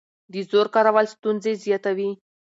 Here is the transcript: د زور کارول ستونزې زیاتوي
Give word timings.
د 0.33 0.33
زور 0.49 0.67
کارول 0.75 1.05
ستونزې 1.15 1.53
زیاتوي 1.65 2.09